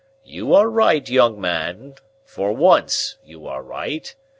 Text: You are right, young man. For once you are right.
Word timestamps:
You 0.25 0.55
are 0.55 0.67
right, 0.67 1.07
young 1.07 1.39
man. 1.39 1.93
For 2.25 2.53
once 2.53 3.19
you 3.23 3.45
are 3.45 3.61
right. 3.61 4.15